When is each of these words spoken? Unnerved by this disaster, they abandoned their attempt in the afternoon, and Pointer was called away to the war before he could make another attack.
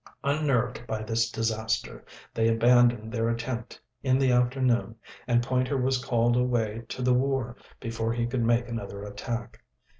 Unnerved 0.23 0.81
by 0.87 1.03
this 1.03 1.29
disaster, 1.29 2.03
they 2.33 2.47
abandoned 2.47 3.11
their 3.11 3.29
attempt 3.29 3.79
in 4.01 4.17
the 4.17 4.31
afternoon, 4.31 4.95
and 5.27 5.43
Pointer 5.43 5.77
was 5.77 6.03
called 6.03 6.35
away 6.35 6.81
to 6.89 7.03
the 7.03 7.13
war 7.13 7.55
before 7.79 8.11
he 8.11 8.25
could 8.25 8.41
make 8.43 8.67
another 8.67 9.03
attack. 9.03 9.61